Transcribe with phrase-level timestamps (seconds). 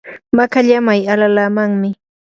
[0.37, 1.89] makallamay alalaamanmi.